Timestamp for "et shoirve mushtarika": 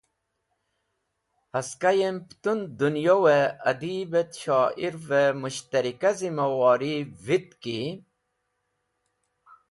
4.21-6.09